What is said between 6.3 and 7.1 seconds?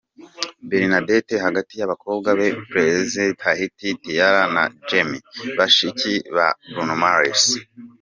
ba Bruno